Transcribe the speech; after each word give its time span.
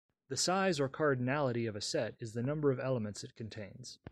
The 0.29 0.35
size 0.35 0.79
or 0.79 0.89
cardinality 0.89 1.69
of 1.69 1.75
a 1.75 1.81
set 1.81 2.15
is 2.17 2.33
the 2.33 2.41
number 2.41 2.71
of 2.71 2.79
elements 2.79 3.23
it 3.23 3.35
contains. 3.35 3.99